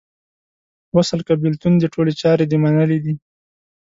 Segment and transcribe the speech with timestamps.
[0.95, 3.13] وصل که بیلتون دې ټولي چارې دې منلې دي